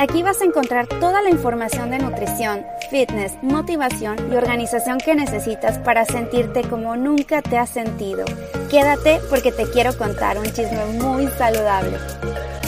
[0.00, 5.76] Aquí vas a encontrar toda la información de nutrición, fitness, motivación y organización que necesitas
[5.76, 8.24] para sentirte como nunca te has sentido.
[8.70, 11.98] Quédate porque te quiero contar un chisme muy saludable.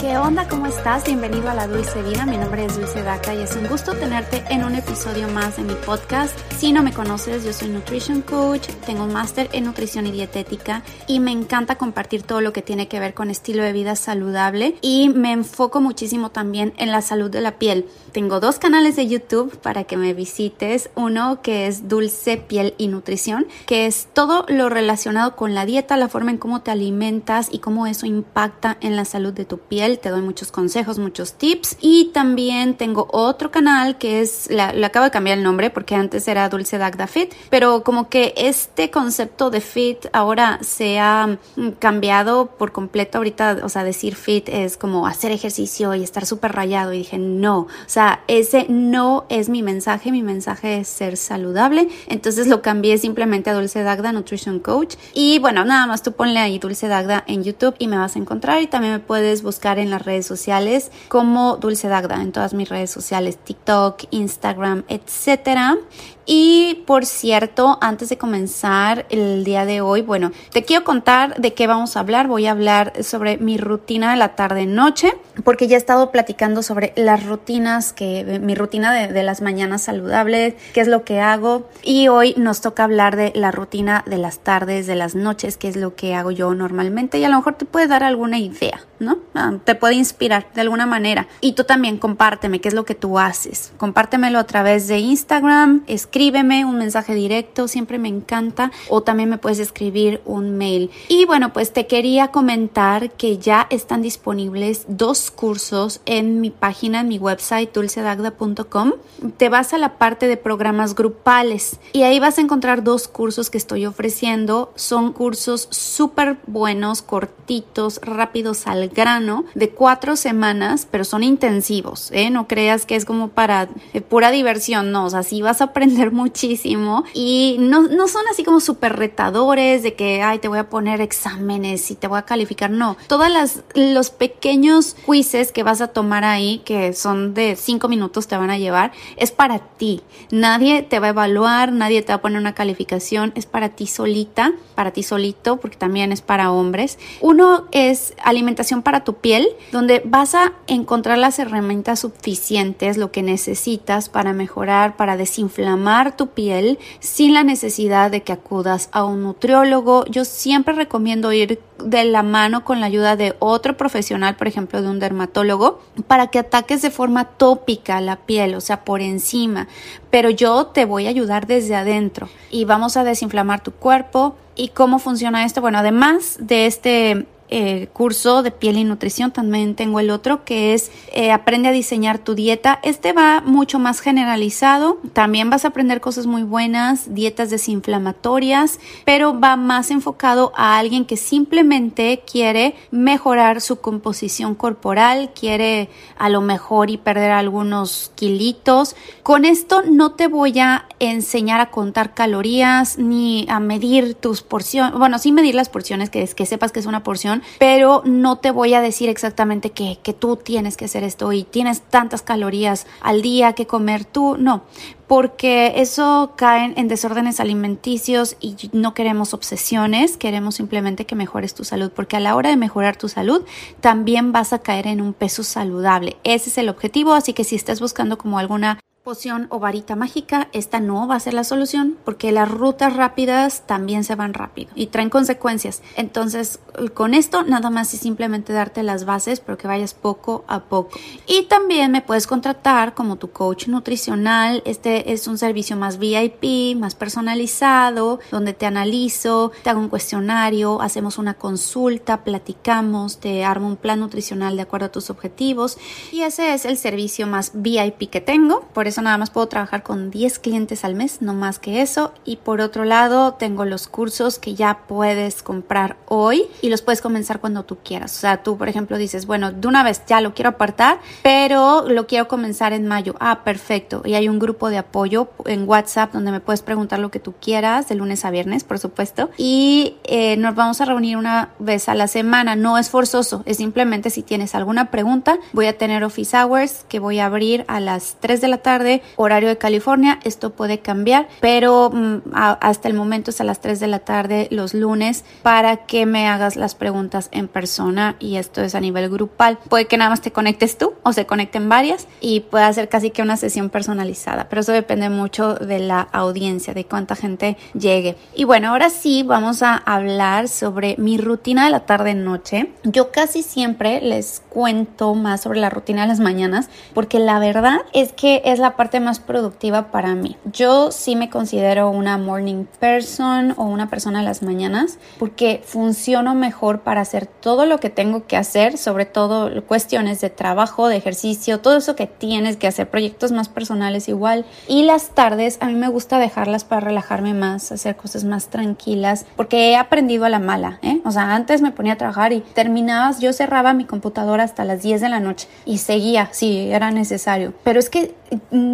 [0.03, 0.49] ¿Qué onda?
[0.49, 1.05] ¿Cómo estás?
[1.05, 2.25] Bienvenido a La Dulce Vida.
[2.25, 5.63] Mi nombre es Dulce Daca y es un gusto tenerte en un episodio más de
[5.63, 6.37] mi podcast.
[6.57, 10.83] Si no me conoces, yo soy Nutrition Coach, tengo un máster en nutrición y dietética
[11.07, 14.75] y me encanta compartir todo lo que tiene que ver con estilo de vida saludable
[14.81, 17.85] y me enfoco muchísimo también en la salud de la piel.
[18.11, 20.89] Tengo dos canales de YouTube para que me visites.
[20.95, 25.97] Uno que es Dulce Piel y Nutrición, que es todo lo relacionado con la dieta,
[25.97, 29.57] la forma en cómo te alimentas y cómo eso impacta en la salud de tu
[29.57, 34.73] piel te doy muchos consejos, muchos tips y también tengo otro canal que es, la,
[34.73, 38.33] le acabo de cambiar el nombre porque antes era Dulce Dagda Fit, pero como que
[38.35, 44.15] este concepto de fit ahora se ha mm, cambiado por completo ahorita, o sea, decir
[44.15, 48.65] fit es como hacer ejercicio y estar súper rayado y dije no, o sea, ese
[48.69, 53.83] no es mi mensaje, mi mensaje es ser saludable, entonces lo cambié simplemente a Dulce
[53.83, 54.95] Dagda Nutrition Coach.
[55.13, 58.19] Y bueno, nada más tú ponle ahí Dulce Dagda en YouTube y me vas a
[58.19, 58.61] encontrar.
[58.61, 62.69] Y también me puedes buscar en las redes sociales como Dulce Dagda en todas mis
[62.69, 65.77] redes sociales, TikTok, Instagram, etcétera.
[66.25, 71.53] Y por cierto, antes de comenzar el día de hoy, bueno, te quiero contar de
[71.53, 72.27] qué vamos a hablar.
[72.27, 75.13] Voy a hablar sobre mi rutina de la tarde-noche,
[75.43, 79.83] porque ya he estado platicando sobre las rutinas, que mi rutina de, de, las mañanas
[79.83, 81.67] saludables, qué es lo que hago.
[81.81, 85.67] Y hoy nos toca hablar de la rutina de las tardes, de las noches, qué
[85.67, 87.17] es lo que hago yo normalmente.
[87.19, 89.19] Y a lo mejor te puede dar alguna idea, ¿no?
[89.33, 91.27] Ah, te puede inspirar de alguna manera.
[91.41, 93.73] Y tú también compárteme qué es lo que tú haces.
[93.77, 98.71] Compártemelo a través de Instagram, escríbeme un mensaje directo, siempre me encanta.
[98.87, 100.91] O también me puedes escribir un mail.
[101.07, 106.99] Y bueno, pues te quería comentar que ya están disponibles dos cursos en mi página,
[106.99, 108.91] en mi website, dulcedagda.com.
[109.37, 113.49] Te vas a la parte de programas grupales y ahí vas a encontrar dos cursos
[113.49, 114.71] que estoy ofreciendo.
[114.75, 122.29] Son cursos súper buenos, cortitos, rápidos al grano, de cuatro semanas, pero son intensivos, ¿eh?
[122.29, 125.65] No creas que es como para eh, pura diversión, no, o sea, sí vas a
[125.65, 130.59] aprender muchísimo y no, no son así como súper retadores de que, ay, te voy
[130.59, 132.97] a poner exámenes y te voy a calificar, no.
[133.07, 138.27] Todas las, los pequeños quizzes que vas a tomar ahí, que son de cinco minutos
[138.27, 140.01] te van a llevar, es para ti.
[140.31, 143.87] Nadie te va a evaluar, nadie te va a poner una calificación, es para ti
[143.87, 146.97] solita, para ti solito, porque también es para hombres.
[147.21, 153.21] Uno es alimentación para tu piel, donde vas a encontrar las herramientas suficientes, lo que
[153.21, 159.23] necesitas para mejorar, para desinflamar tu piel sin la necesidad de que acudas a un
[159.23, 160.05] nutriólogo.
[160.05, 164.81] Yo siempre recomiendo ir de la mano con la ayuda de otro profesional, por ejemplo,
[164.81, 169.67] de un dermatólogo, para que ataques de forma tópica la piel, o sea, por encima.
[170.09, 174.35] Pero yo te voy a ayudar desde adentro y vamos a desinflamar tu cuerpo.
[174.55, 175.61] ¿Y cómo funciona esto?
[175.61, 180.73] Bueno, además de este eh, curso de piel y nutrición, también tengo el otro que
[180.73, 182.79] es eh, Aprende a diseñar tu dieta.
[182.81, 189.39] Este va mucho más generalizado, también vas a aprender cosas muy buenas, dietas desinflamatorias, pero
[189.39, 196.41] va más enfocado a alguien que simplemente quiere mejorar su composición corporal, quiere a lo
[196.41, 198.95] mejor y perder algunos kilitos.
[199.21, 204.97] Con esto no te voy a enseñar a contar calorías ni a medir tus porciones,
[204.97, 208.37] bueno, sí medir las porciones, que, es, que sepas que es una porción, pero no
[208.37, 212.21] te voy a decir exactamente que, que tú tienes que hacer esto y tienes tantas
[212.21, 214.63] calorías al día que comer tú, no,
[215.07, 221.63] porque eso cae en desórdenes alimenticios y no queremos obsesiones, queremos simplemente que mejores tu
[221.63, 223.43] salud, porque a la hora de mejorar tu salud
[223.79, 226.17] también vas a caer en un peso saludable.
[226.23, 230.47] Ese es el objetivo, así que si estás buscando como alguna poción o varita mágica,
[230.53, 234.71] esta no va a ser la solución porque las rutas rápidas también se van rápido
[234.75, 235.81] y traen consecuencias.
[235.97, 236.59] Entonces,
[236.93, 240.97] con esto nada más es simplemente darte las bases, pero que vayas poco a poco.
[241.27, 244.63] Y también me puedes contratar como tu coach nutricional.
[244.65, 250.81] Este es un servicio más VIP, más personalizado, donde te analizo, te hago un cuestionario,
[250.81, 255.77] hacemos una consulta, platicamos, te armo un plan nutricional de acuerdo a tus objetivos
[256.13, 258.61] y ese es el servicio más VIP que tengo.
[258.73, 262.13] Por eso nada más puedo trabajar con 10 clientes al mes, no más que eso.
[262.25, 267.01] Y por otro lado, tengo los cursos que ya puedes comprar hoy y los puedes
[267.01, 268.15] comenzar cuando tú quieras.
[268.15, 271.89] O sea, tú, por ejemplo, dices, bueno, de una vez ya lo quiero apartar, pero
[271.89, 273.15] lo quiero comenzar en mayo.
[273.19, 274.03] Ah, perfecto.
[274.05, 277.33] Y hay un grupo de apoyo en WhatsApp donde me puedes preguntar lo que tú
[277.41, 279.31] quieras, de lunes a viernes, por supuesto.
[279.37, 282.55] Y eh, nos vamos a reunir una vez a la semana.
[282.55, 286.99] No es forzoso, es simplemente si tienes alguna pregunta, voy a tener office hours que
[286.99, 288.82] voy a abrir a las 3 de la tarde,
[289.15, 290.19] horario de California.
[290.23, 294.47] Esto puede cambiar, pero mm, hasta el momento es a las 3 de la tarde
[294.51, 299.09] los lunes para que me hagas las preguntas en persona y esto es a nivel
[299.09, 299.59] grupal.
[299.69, 303.11] Puede que nada más te conectes tú o se conecten varias y pueda ser casi
[303.11, 308.15] que una sesión personalizada, pero eso depende mucho de la audiencia, de cuánta gente llegue.
[308.35, 312.71] Y bueno, ahora sí vamos a hablar sobre mi rutina de la tarde-noche.
[312.83, 317.79] Yo casi siempre les cuento más sobre la rutina de las mañanas porque la verdad
[317.93, 320.37] es que es la parte más productiva para mí.
[320.51, 326.35] Yo sí me considero una morning person o una persona de las mañanas porque funciono
[326.35, 330.97] mejor para hacer todo lo que tengo que hacer, sobre todo cuestiones de trabajo, de
[330.97, 334.45] ejercicio, todo eso que tienes que hacer, proyectos más personales igual.
[334.67, 339.25] Y las tardes a mí me gusta dejarlas para relajarme más, hacer cosas más tranquilas,
[339.35, 341.01] porque he aprendido a la mala, ¿eh?
[341.05, 344.81] O sea, antes me ponía a trabajar y terminabas, yo cerraba mi computadora hasta las
[344.81, 347.53] 10 de la noche y seguía, si era necesario.
[347.63, 348.15] Pero es que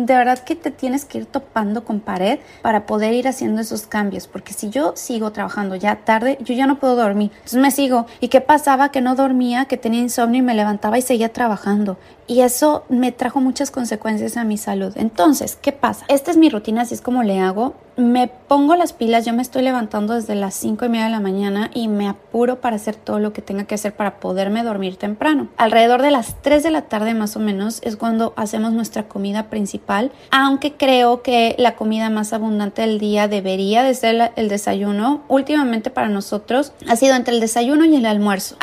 [0.06, 3.88] de verdad que te tienes que ir topando con pared para poder ir haciendo esos
[3.88, 7.32] cambios, porque si yo sigo trabajando ya tarde, yo ya no puedo dormir.
[7.36, 8.06] Entonces me sigo.
[8.20, 8.90] ¿Y qué pasaba?
[8.92, 11.98] Que no dormía, que tenía insomnio y me levantaba y seguía trabajando.
[12.28, 14.94] Y eso me trajo muchas consecuencias a mi salud.
[14.96, 16.06] Entonces, ¿qué pasa?
[16.08, 19.42] Esta es mi rutina, así es como le hago me pongo las pilas, yo me
[19.42, 22.96] estoy levantando desde las 5 y media de la mañana y me apuro para hacer
[22.96, 25.50] todo lo que tenga que hacer para poderme dormir temprano.
[25.58, 29.50] Alrededor de las 3 de la tarde más o menos es cuando hacemos nuestra comida
[29.50, 35.22] principal, aunque creo que la comida más abundante del día debería de ser el desayuno.
[35.28, 38.56] Últimamente para nosotros ha sido entre el desayuno y el almuerzo.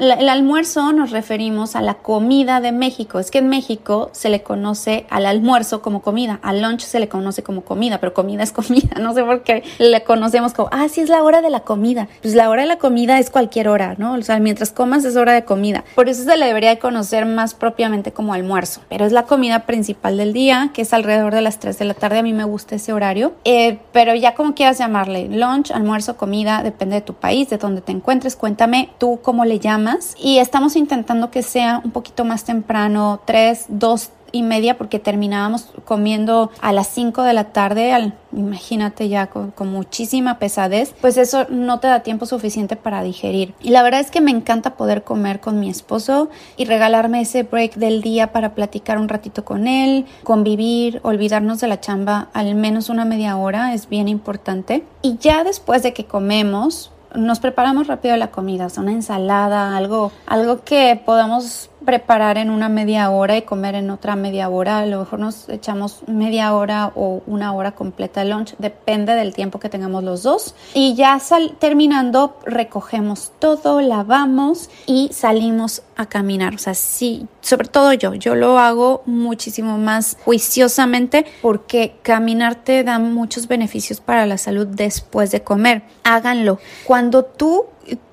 [0.00, 3.18] el almuerzo nos referimos a la comida de México.
[3.18, 7.08] Es que en México se le conoce al almuerzo como comida, al lunch se le
[7.08, 10.88] conoce como comida, pero comida es comida no sé por qué le conocemos como, ah,
[10.88, 12.08] sí es la hora de la comida.
[12.22, 14.14] Pues la hora de la comida es cualquier hora, ¿no?
[14.14, 15.84] O sea, mientras comas es hora de comida.
[15.94, 18.80] Por eso se le debería de conocer más propiamente como almuerzo.
[18.88, 21.94] Pero es la comida principal del día, que es alrededor de las 3 de la
[21.94, 22.18] tarde.
[22.18, 23.34] A mí me gusta ese horario.
[23.44, 27.80] Eh, pero ya como quieras llamarle, lunch, almuerzo, comida, depende de tu país, de donde
[27.80, 28.36] te encuentres.
[28.36, 30.14] Cuéntame tú cómo le llamas.
[30.18, 35.68] Y estamos intentando que sea un poquito más temprano, 3, 2, y media porque terminábamos
[35.84, 41.46] comiendo a las 5 de la tarde, al, imagínate ya con, muchísima pesadez, pues eso
[41.50, 43.54] no te da tiempo suficiente para digerir.
[43.60, 47.42] Y la verdad es que me encanta poder comer con mi esposo y regalarme ese
[47.42, 52.54] break del día para platicar un ratito con él, convivir, olvidarnos de la chamba al
[52.54, 54.84] menos una media hora, es bien importante.
[55.02, 59.76] Y ya después de que comemos, nos preparamos rápido la comida, o sea, una ensalada,
[59.76, 64.80] algo, algo que podamos preparar en una media hora y comer en otra media hora.
[64.80, 69.32] A lo mejor nos echamos media hora o una hora completa de lunch, depende del
[69.32, 70.54] tiempo que tengamos los dos.
[70.74, 76.56] Y ya sal terminando, recogemos todo, lavamos y salimos a caminar.
[76.56, 82.84] O sea, sí, sobre todo yo, yo lo hago muchísimo más juiciosamente porque caminar te
[82.84, 85.84] da muchos beneficios para la salud después de comer.
[86.04, 86.58] Háganlo.
[86.84, 87.64] Cuando tú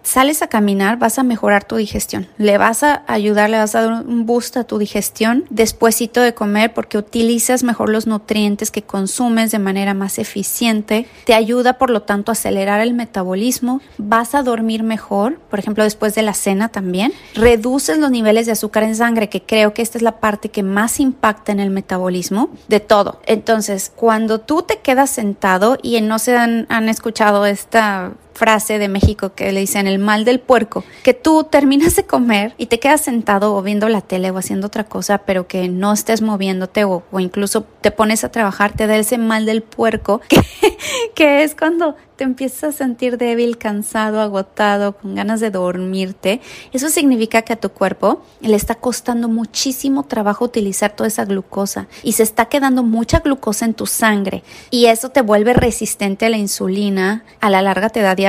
[0.06, 2.28] sales a caminar, vas a mejorar tu digestión.
[2.38, 6.34] Le vas a ayudar, le vas a dar un boost a tu digestión despuésito de
[6.34, 11.08] comer porque utilizas mejor los nutrientes que consumes de manera más eficiente.
[11.26, 13.82] Te ayuda, por lo tanto, a acelerar el metabolismo.
[13.98, 17.12] Vas a dormir mejor, por ejemplo, después de la cena también.
[17.34, 20.64] Reduces los niveles de azúcar en sangre, que creo que esta es la parte que
[20.64, 23.20] más impacta en el metabolismo de todo.
[23.26, 28.90] Entonces, cuando tú te quedas sentado y no se han, han escuchado esta frase de
[28.90, 32.80] México que le dicen el mal del puerco, que tú terminas de comer y te
[32.80, 36.84] quedas sentado o viendo la tele o haciendo otra cosa, pero que no estés moviéndote
[36.84, 40.42] o, incluso te pones a trabajar, te da ese mal del puerco, que,
[41.16, 46.40] que es cuando te empiezas a sentir débil, cansado, agotado, con ganas de dormirte,
[46.72, 51.88] eso significa que a tu cuerpo le está costando muchísimo trabajo utilizar toda esa glucosa
[52.04, 56.30] y se está quedando mucha glucosa en tu sangre y eso te vuelve resistente a
[56.30, 58.25] la insulina, a la larga te da diabetes.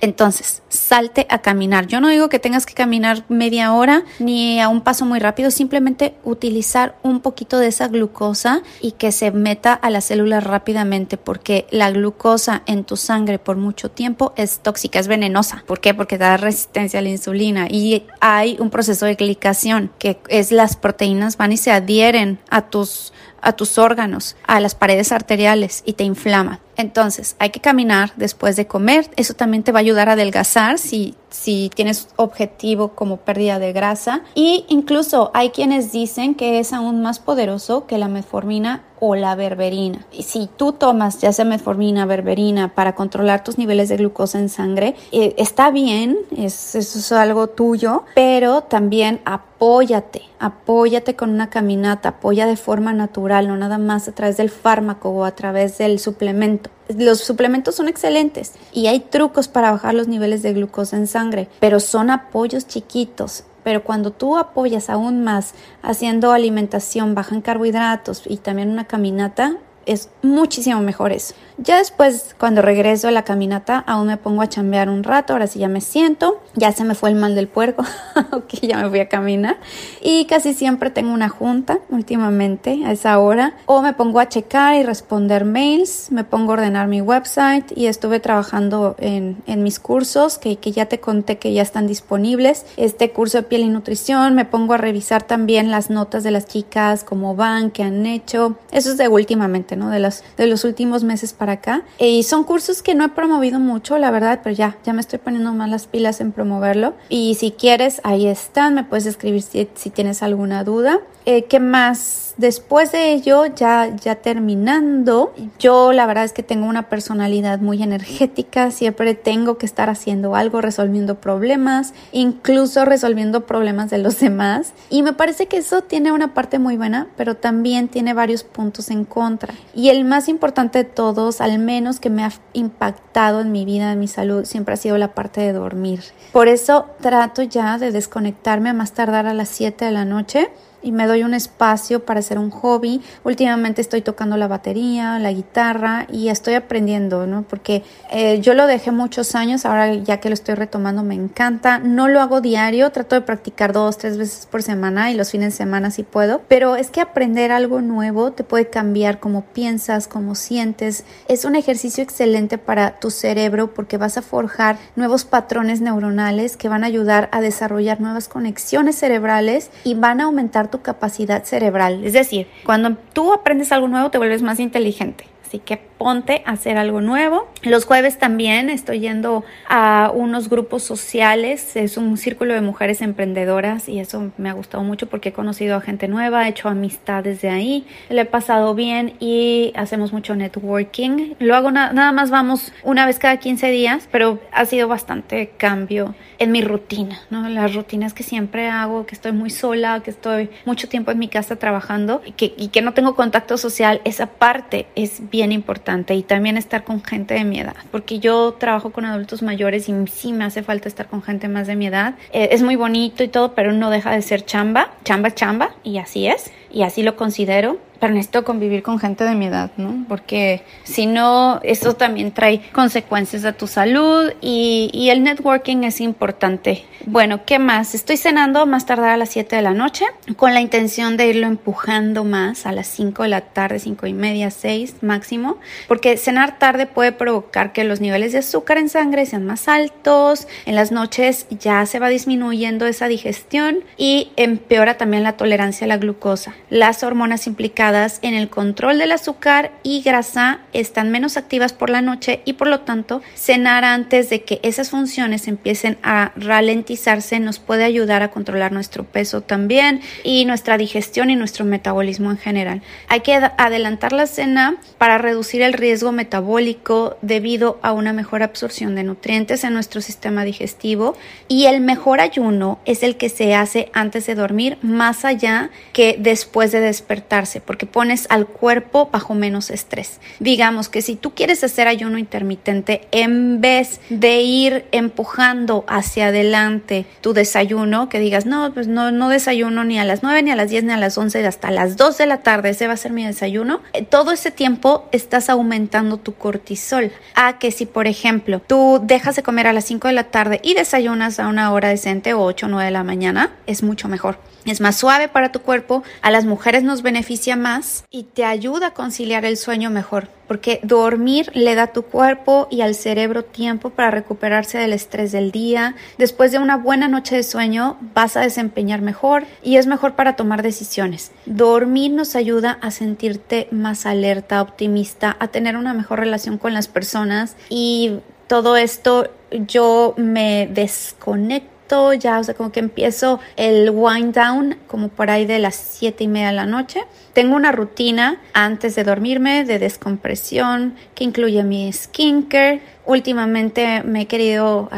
[0.00, 1.86] Entonces, salte a caminar.
[1.86, 5.50] Yo no digo que tengas que caminar media hora ni a un paso muy rápido,
[5.50, 11.16] simplemente utilizar un poquito de esa glucosa y que se meta a las células rápidamente
[11.16, 15.64] porque la glucosa en tu sangre por mucho tiempo es tóxica, es venenosa.
[15.66, 15.94] ¿Por qué?
[15.94, 20.76] Porque da resistencia a la insulina y hay un proceso de glicación que es las
[20.76, 25.94] proteínas van y se adhieren a tus a tus órganos, a las paredes arteriales y
[25.94, 26.60] te inflama.
[26.76, 29.10] Entonces, hay que caminar después de comer.
[29.16, 33.72] Eso también te va a ayudar a adelgazar si, si tienes objetivo como pérdida de
[33.72, 34.22] grasa.
[34.34, 39.34] Y incluso hay quienes dicen que es aún más poderoso que la metformina o la
[39.34, 40.06] berberina.
[40.12, 44.94] Si tú tomas ya sea metformina, berberina para controlar tus niveles de glucosa en sangre,
[45.10, 52.10] eh, está bien, es, eso es algo tuyo, pero también apóyate, apóyate con una caminata,
[52.10, 55.98] apoya de forma natural, no nada más a través del fármaco o a través del
[55.98, 56.70] suplemento.
[56.96, 61.48] Los suplementos son excelentes y hay trucos para bajar los niveles de glucosa en sangre,
[61.58, 63.42] pero son apoyos chiquitos.
[63.64, 69.56] Pero cuando tú apoyas aún más haciendo alimentación baja en carbohidratos y también una caminata,
[69.86, 71.34] es muchísimo mejor eso.
[71.58, 75.46] Ya después, cuando regreso a la caminata, aún me pongo a chambear un rato, ahora
[75.46, 77.84] sí ya me siento, ya se me fue el mal del puerco,
[78.32, 79.58] ok, ya me voy a caminar.
[80.00, 84.74] Y casi siempre tengo una junta últimamente a esa hora, o me pongo a checar
[84.76, 89.78] y responder mails, me pongo a ordenar mi website y estuve trabajando en, en mis
[89.78, 92.64] cursos que, que ya te conté que ya están disponibles.
[92.76, 96.46] Este curso de piel y nutrición, me pongo a revisar también las notas de las
[96.46, 98.56] chicas, cómo van, qué han hecho.
[98.70, 101.82] Eso es de últimamente, De los, de los últimos meses para acá.
[101.98, 105.18] Y son cursos que no he promovido mucho, la verdad, pero ya, ya me estoy
[105.18, 106.94] poniendo más las pilas en promoverlo.
[107.08, 111.00] Y si quieres, ahí están, me puedes escribir si, si tienes alguna duda.
[111.24, 112.34] Eh, ¿Qué más?
[112.36, 117.82] Después de ello, ya, ya terminando, yo la verdad es que tengo una personalidad muy
[117.82, 124.72] energética, siempre tengo que estar haciendo algo, resolviendo problemas, incluso resolviendo problemas de los demás.
[124.88, 128.90] Y me parece que eso tiene una parte muy buena, pero también tiene varios puntos
[128.90, 129.54] en contra.
[129.74, 133.92] Y el más importante de todos, al menos que me ha impactado en mi vida,
[133.92, 136.02] en mi salud, siempre ha sido la parte de dormir.
[136.32, 140.50] Por eso trato ya de desconectarme a más tardar a las 7 de la noche
[140.82, 143.00] y me doy un espacio para hacer un hobby.
[143.24, 147.42] Últimamente estoy tocando la batería, la guitarra y estoy aprendiendo, ¿no?
[147.42, 151.78] Porque eh, yo lo dejé muchos años, ahora ya que lo estoy retomando me encanta.
[151.78, 155.54] No lo hago diario, trato de practicar dos, tres veces por semana y los fines
[155.54, 160.08] de semana si puedo, pero es que aprender algo nuevo te puede cambiar cómo piensas,
[160.08, 161.04] cómo sientes.
[161.28, 166.68] Es un ejercicio excelente para tu cerebro porque vas a forjar nuevos patrones neuronales que
[166.68, 172.04] van a ayudar a desarrollar nuevas conexiones cerebrales y van a aumentar tu capacidad cerebral.
[172.04, 175.26] Es decir, cuando tú aprendes algo nuevo te vuelves más inteligente.
[175.46, 177.46] Así que ponte a hacer algo nuevo.
[177.62, 183.88] Los jueves también estoy yendo a unos grupos sociales, es un círculo de mujeres emprendedoras
[183.88, 187.40] y eso me ha gustado mucho porque he conocido a gente nueva, he hecho amistades
[187.40, 191.34] de ahí, le he pasado bien y hacemos mucho networking.
[191.38, 196.16] Lo hago nada más vamos una vez cada 15 días, pero ha sido bastante cambio
[196.40, 197.48] en mi rutina, ¿no?
[197.48, 201.28] Las rutinas que siempre hago, que estoy muy sola, que estoy mucho tiempo en mi
[201.28, 205.91] casa trabajando y que, y que no tengo contacto social, esa parte es bien importante
[206.14, 209.94] y también estar con gente de mi edad, porque yo trabajo con adultos mayores y
[210.06, 212.14] sí me hace falta estar con gente más de mi edad.
[212.32, 215.98] Eh, es muy bonito y todo, pero no deja de ser chamba, chamba, chamba, y
[215.98, 220.04] así es, y así lo considero pero necesito convivir con gente de mi edad, ¿no?
[220.08, 226.84] Porque si no, eso también trae consecuencias a tu salud y, el networking es importante.
[227.04, 227.94] Bueno, ¿qué más?
[227.94, 231.46] Estoy cenando más tardar a las 7 de la noche con la intención de irlo
[231.46, 236.58] empujando más a las 5 de la tarde, 5 y media, 6 máximo, porque cenar
[236.58, 240.90] tarde puede provocar que los niveles de azúcar en sangre sean más altos, en las
[240.90, 246.54] noches ya se va disminuyendo esa digestión y empeora también la tolerancia a la glucosa.
[246.72, 252.00] Las hormonas implicadas en el control del azúcar y grasa están menos activas por la
[252.00, 257.58] noche y por lo tanto cenar antes de que esas funciones empiecen a ralentizarse nos
[257.58, 262.80] puede ayudar a controlar nuestro peso también y nuestra digestión y nuestro metabolismo en general.
[263.06, 268.94] Hay que adelantar la cena para reducir el riesgo metabólico debido a una mejor absorción
[268.94, 273.90] de nutrientes en nuestro sistema digestivo y el mejor ayuno es el que se hace
[273.92, 279.70] antes de dormir más allá que después de despertarse, porque pones al cuerpo bajo menos
[279.70, 280.20] estrés.
[280.38, 287.06] Digamos que si tú quieres hacer ayuno intermitente, en vez de ir empujando hacia adelante
[287.20, 290.56] tu desayuno, que digas, no, pues no, no desayuno ni a las 9, ni a
[290.56, 292.96] las 10, ni a las 11, hasta las 2 de la tarde, ese va a
[292.96, 297.10] ser mi desayuno, eh, todo ese tiempo estás aumentando tu cortisol.
[297.34, 300.60] A que si, por ejemplo, tú dejas de comer a las 5 de la tarde
[300.62, 304.38] y desayunas a una hora decente, 8 o 9 de la mañana, es mucho mejor.
[304.64, 308.88] Es más suave para tu cuerpo, a las mujeres nos beneficia más y te ayuda
[308.88, 313.44] a conciliar el sueño mejor, porque dormir le da a tu cuerpo y al cerebro
[313.44, 315.96] tiempo para recuperarse del estrés del día.
[316.16, 320.36] Después de una buena noche de sueño vas a desempeñar mejor y es mejor para
[320.36, 321.32] tomar decisiones.
[321.44, 326.86] Dormir nos ayuda a sentirte más alerta, optimista, a tener una mejor relación con las
[326.86, 331.71] personas y todo esto yo me desconecto
[332.14, 336.24] ya, o sea, como que empiezo el wind down como por ahí de las siete
[336.24, 337.04] y media de la noche.
[337.32, 344.88] Tengo una rutina antes de dormirme de descompresión incluye mi skincare, Últimamente me he querido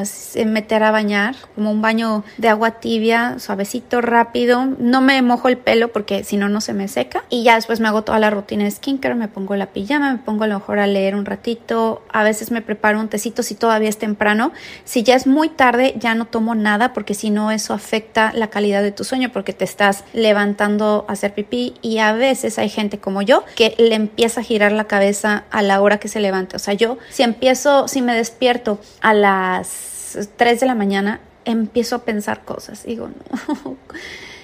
[0.44, 4.66] meter a bañar, como un baño de agua tibia, suavecito, rápido.
[4.78, 7.24] No me mojo el pelo porque si no, no se me seca.
[7.30, 10.18] Y ya después me hago toda la rutina de skincare, me pongo la pijama, me
[10.18, 12.02] pongo a lo mejor a leer un ratito.
[12.12, 14.52] A veces me preparo un tecito si todavía es temprano.
[14.84, 18.48] Si ya es muy tarde, ya no tomo nada porque si no, eso afecta la
[18.48, 21.74] calidad de tu sueño porque te estás levantando a hacer pipí.
[21.80, 25.62] Y a veces hay gente como yo que le empieza a girar la cabeza a
[25.62, 26.56] la hora que se levante.
[26.56, 31.96] O sea, yo si empiezo si me despierto a las 3 de la mañana, empiezo
[31.96, 32.84] a pensar cosas.
[32.84, 33.08] Digo,
[33.64, 33.76] no.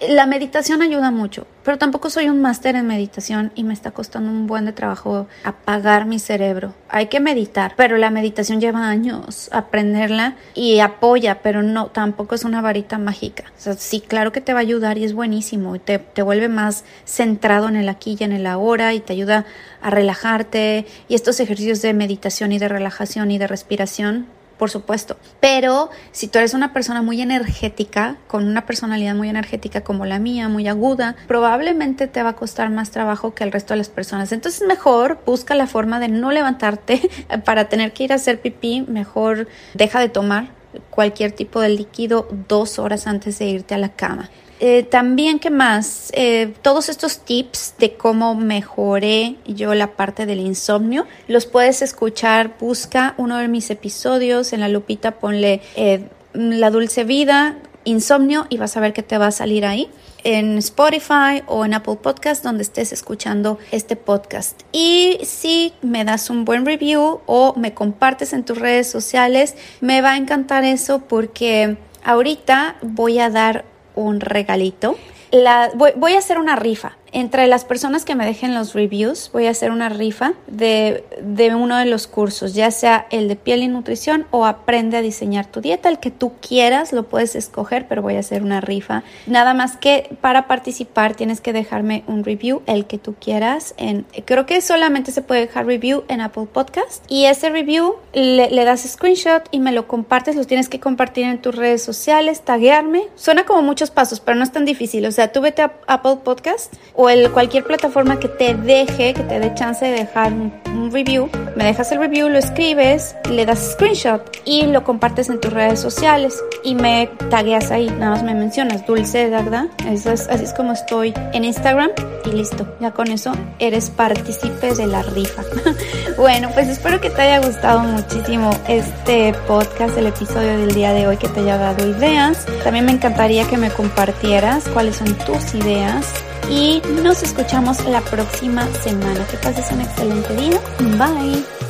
[0.08, 4.30] La meditación ayuda mucho, pero tampoco soy un máster en meditación y me está costando
[4.30, 6.72] un buen de trabajo apagar mi cerebro.
[6.88, 12.44] Hay que meditar, pero la meditación lleva años aprenderla y apoya, pero no, tampoco es
[12.44, 13.44] una varita mágica.
[13.58, 16.22] O sea, sí, claro que te va a ayudar y es buenísimo y te, te
[16.22, 19.44] vuelve más centrado en el aquí y en el ahora y te ayuda
[19.82, 24.26] a relajarte y estos ejercicios de meditación y de relajación y de respiración
[24.60, 25.16] por supuesto.
[25.40, 30.18] Pero si tú eres una persona muy energética, con una personalidad muy energética como la
[30.18, 33.88] mía, muy aguda, probablemente te va a costar más trabajo que el resto de las
[33.88, 34.32] personas.
[34.32, 37.08] Entonces mejor busca la forma de no levantarte
[37.46, 40.48] para tener que ir a hacer pipí, mejor deja de tomar
[40.90, 44.28] cualquier tipo de líquido dos horas antes de irte a la cama.
[44.62, 46.12] Eh, también, ¿qué más?
[46.14, 52.56] Eh, todos estos tips de cómo mejoré yo la parte del insomnio, los puedes escuchar.
[52.60, 58.58] Busca uno de mis episodios en la lupita, ponle eh, La Dulce Vida, Insomnio y
[58.58, 59.88] vas a ver que te va a salir ahí
[60.22, 64.60] en Spotify o en Apple Podcast donde estés escuchando este podcast.
[64.72, 70.02] Y si me das un buen review o me compartes en tus redes sociales, me
[70.02, 73.64] va a encantar eso porque ahorita voy a dar
[74.00, 74.96] un regalito.
[75.30, 76.96] La, voy, a hacer una rifa.
[77.12, 81.54] Entre las personas que me dejen los reviews, voy a hacer una rifa de, de,
[81.54, 85.46] uno de los cursos, ya sea el de piel y nutrición o aprende a diseñar
[85.46, 89.02] tu dieta, el que tú quieras, lo puedes escoger, pero voy a hacer una rifa.
[89.26, 93.74] Nada más que para participar tienes que dejarme un review, el que tú quieras.
[93.76, 97.04] En, creo que solamente se puede dejar review en Apple Podcast.
[97.08, 101.24] Y ese review le, le das screenshot y me lo compartes, lo tienes que compartir
[101.24, 103.04] en tus redes sociales, taguearme.
[103.16, 105.06] Suena como muchos pasos, pero no es tan difícil.
[105.06, 109.22] O sea, tú vete a Apple Podcast o el, cualquier plataforma que te deje, que
[109.22, 110.52] te dé chance de dejar un,
[110.92, 115.52] review, me dejas el review, lo escribes, le das screenshot y lo compartes en tus
[115.52, 119.66] redes sociales y me tagueas ahí, nada más me mencionas Dulce ¿verdad?
[119.88, 121.90] Eso es, así es como estoy en Instagram
[122.24, 125.42] y listo, ya con eso eres partícipe de la rifa.
[126.16, 131.06] bueno, pues espero que te haya gustado muchísimo este podcast, el episodio del día de
[131.06, 132.46] hoy, que te haya dado ideas.
[132.64, 136.12] También me encantaría que me compartieras cuáles son tus ideas
[136.48, 139.26] y nos escuchamos la próxima semana.
[139.26, 140.60] Que pases un excelente día.
[140.98, 141.69] Bye.